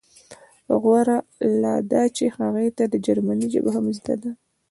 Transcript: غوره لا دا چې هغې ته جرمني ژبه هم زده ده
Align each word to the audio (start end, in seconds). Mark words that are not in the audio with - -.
غوره 0.81 1.17
لا 1.61 1.73
دا 1.91 2.03
چې 2.15 2.23
هغې 2.37 2.67
ته 2.77 2.83
جرمني 3.05 3.47
ژبه 3.53 3.71
هم 3.75 3.85
زده 3.97 4.15
ده 4.21 4.31